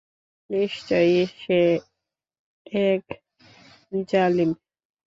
নিশ্চয়ই 0.49 1.19
সে 1.37 1.59
এক 2.83 3.03
জালিম। 4.07 4.51